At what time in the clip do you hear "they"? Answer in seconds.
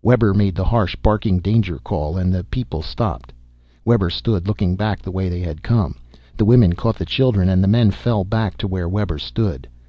5.28-5.40